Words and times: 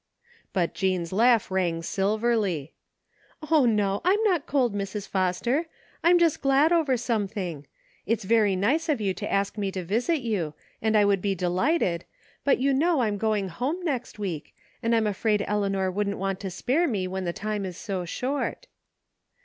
But 0.51 0.73
Jean's 0.73 1.13
laugh 1.13 1.51
rang 1.51 1.83
silverly." 1.83 2.73
Oh, 3.51 3.65
no, 3.67 4.01
I'm 4.03 4.17
not 4.23 4.47
cold, 4.47 4.73
Mrs. 4.73 5.07
Foster, 5.07 5.67
I'm 6.03 6.17
just 6.17 6.41
glad 6.41 6.71
over 6.71 6.97
something. 6.97 7.67
It's 8.07 8.23
very 8.23 8.55
nice 8.55 8.89
of 8.89 8.99
you 8.99 9.13
to 9.13 9.31
ask 9.31 9.59
me 9.59 9.71
to 9.73 9.83
visit 9.83 10.21
you, 10.21 10.55
and 10.81 10.97
I 10.97 11.05
would 11.05 11.21
be 11.21 11.35
delighted, 11.35 12.05
but 12.43 12.57
you 12.57 12.73
know 12.73 13.01
I'm 13.03 13.19
going 13.19 13.49
home 13.49 13.79
next 13.83 14.17
week, 14.17 14.55
and 14.81 14.95
I'm 14.95 15.05
afraid 15.05 15.45
Eleanor 15.47 15.91
wouldn't 15.91 16.17
want 16.17 16.39
to 16.39 16.49
spare 16.49 16.87
me 16.87 17.05
when 17.07 17.25
the 17.25 17.31
time 17.31 17.63
is 17.63 17.77
so 17.77 18.03
short." 18.03 18.65